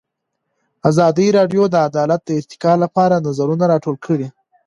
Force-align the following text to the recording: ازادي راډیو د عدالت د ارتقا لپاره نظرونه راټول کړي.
ازادي 0.89 1.27
راډیو 1.37 1.63
د 1.69 1.75
عدالت 1.87 2.21
د 2.25 2.29
ارتقا 2.39 2.73
لپاره 2.83 3.23
نظرونه 3.27 3.63
راټول 3.73 3.95
کړي. 4.05 4.27